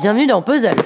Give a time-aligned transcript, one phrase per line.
[0.00, 0.76] Bienvenue dans Puzzle.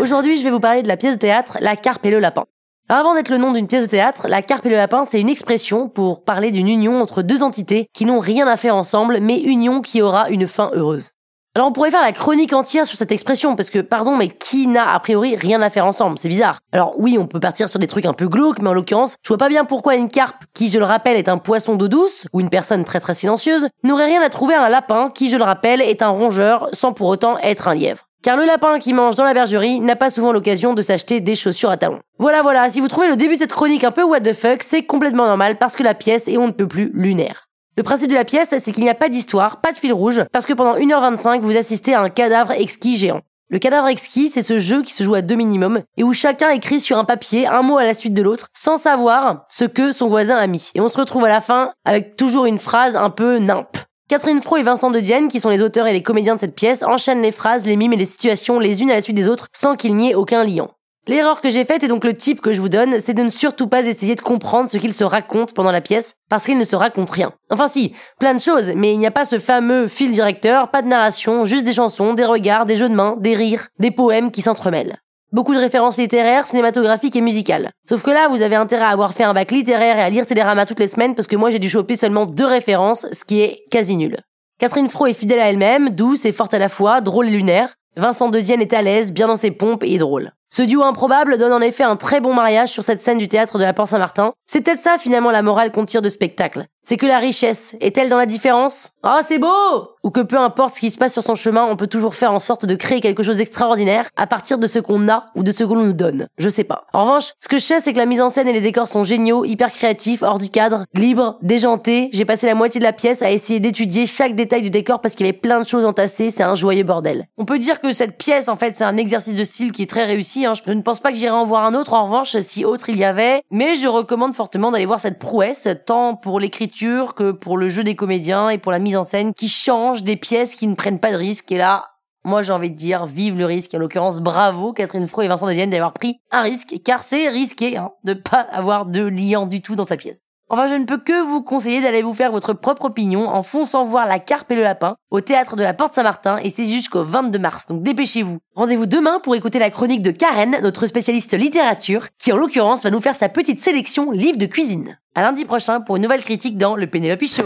[0.00, 2.46] Aujourd'hui, je vais vous parler de la pièce de théâtre La Carpe et le Lapin.
[2.88, 5.20] Alors avant d'être le nom d'une pièce de théâtre, La Carpe et le Lapin, c'est
[5.20, 9.18] une expression pour parler d'une union entre deux entités qui n'ont rien à faire ensemble,
[9.20, 11.10] mais union qui aura une fin heureuse.
[11.58, 14.68] Alors on pourrait faire la chronique entière sur cette expression parce que pardon mais qui
[14.68, 16.60] n'a a priori rien à faire ensemble, c'est bizarre.
[16.70, 19.28] Alors oui, on peut partir sur des trucs un peu glauques mais en l'occurrence, je
[19.28, 22.28] vois pas bien pourquoi une carpe qui je le rappelle est un poisson d'eau douce
[22.32, 25.36] ou une personne très très silencieuse n'aurait rien à trouver à un lapin qui je
[25.36, 28.04] le rappelle est un rongeur sans pour autant être un lièvre.
[28.22, 31.34] Car le lapin qui mange dans la bergerie n'a pas souvent l'occasion de s'acheter des
[31.34, 31.98] chaussures à talons.
[32.20, 34.62] Voilà voilà, si vous trouvez le début de cette chronique un peu what the fuck,
[34.62, 37.47] c'est complètement normal parce que la pièce est on ne peut plus lunaire.
[37.78, 40.24] Le principe de la pièce, c'est qu'il n'y a pas d'histoire, pas de fil rouge,
[40.32, 43.20] parce que pendant 1h25, vous assistez à un cadavre exquis géant.
[43.50, 46.50] Le cadavre exquis, c'est ce jeu qui se joue à deux minimum, et où chacun
[46.50, 49.92] écrit sur un papier un mot à la suite de l'autre, sans savoir ce que
[49.92, 50.72] son voisin a mis.
[50.74, 53.78] Et on se retrouve à la fin avec toujours une phrase un peu nimp.
[54.08, 56.56] Catherine Fro et Vincent de Dienne, qui sont les auteurs et les comédiens de cette
[56.56, 59.28] pièce, enchaînent les phrases, les mimes et les situations les unes à la suite des
[59.28, 60.72] autres, sans qu'il n'y ait aucun liant.
[61.08, 63.30] L'erreur que j'ai faite et donc le type que je vous donne, c'est de ne
[63.30, 66.64] surtout pas essayer de comprendre ce qu'il se raconte pendant la pièce, parce qu'il ne
[66.64, 67.32] se raconte rien.
[67.50, 70.82] Enfin si, plein de choses, mais il n'y a pas ce fameux fil directeur, pas
[70.82, 74.30] de narration, juste des chansons, des regards, des jeux de mains, des rires, des poèmes
[74.30, 74.98] qui s'entremêlent.
[75.32, 77.70] Beaucoup de références littéraires, cinématographiques et musicales.
[77.88, 80.26] Sauf que là, vous avez intérêt à avoir fait un bac littéraire et à lire
[80.26, 83.40] Télérama toutes les semaines parce que moi j'ai dû choper seulement deux références, ce qui
[83.40, 84.18] est quasi nul.
[84.58, 87.76] Catherine Fro est fidèle à elle-même, douce et forte à la fois, drôle et lunaire.
[87.98, 90.30] Vincent de Dienne est à l'aise, bien dans ses pompes et drôle.
[90.50, 93.58] Ce duo improbable donne en effet un très bon mariage sur cette scène du théâtre
[93.58, 94.34] de la Porte Saint-Martin.
[94.46, 96.66] C'est peut-être ça finalement la morale qu'on tire de spectacle.
[96.88, 98.92] C'est que la richesse est-elle dans la différence?
[99.04, 101.76] Oh c'est beau Ou que peu importe ce qui se passe sur son chemin, on
[101.76, 105.06] peut toujours faire en sorte de créer quelque chose d'extraordinaire à partir de ce qu'on
[105.10, 106.28] a ou de ce qu'on nous donne.
[106.38, 106.86] Je sais pas.
[106.94, 108.88] En revanche, ce que je sais c'est que la mise en scène et les décors
[108.88, 112.08] sont géniaux, hyper créatifs, hors du cadre, libres, déjantés.
[112.14, 115.14] J'ai passé la moitié de la pièce à essayer d'étudier chaque détail du décor parce
[115.14, 117.26] qu'il y avait plein de choses entassées, c'est un joyeux bordel.
[117.36, 119.90] On peut dire que cette pièce en fait c'est un exercice de style qui est
[119.90, 120.54] très réussi, hein.
[120.54, 122.96] je ne pense pas que j'irai en voir un autre en revanche si autre il
[122.96, 126.77] y avait, mais je recommande fortement d'aller voir cette prouesse tant pour l'écriture
[127.14, 130.16] que pour le jeu des comédiens et pour la mise en scène qui change des
[130.16, 131.50] pièces qui ne prennent pas de risques.
[131.50, 131.86] Et là,
[132.24, 133.74] moi j'ai envie de dire, vive le risque.
[133.74, 137.28] En l'occurrence, bravo Catherine Fro et Vincent de Dienne d'avoir pris un risque, car c'est
[137.28, 140.22] risqué hein, de pas avoir de liant du tout dans sa pièce.
[140.50, 143.84] Enfin, je ne peux que vous conseiller d'aller vous faire votre propre opinion en fonçant
[143.84, 147.04] voir La Carpe et le Lapin au théâtre de la Porte Saint-Martin et c'est jusqu'au
[147.04, 147.66] 22 mars.
[147.66, 148.38] Donc dépêchez-vous.
[148.54, 152.90] Rendez-vous demain pour écouter la chronique de Karen, notre spécialiste littérature, qui en l'occurrence va
[152.90, 154.98] nous faire sa petite sélection livre de cuisine.
[155.14, 157.42] À lundi prochain pour une nouvelle critique dans le Pénélope Show.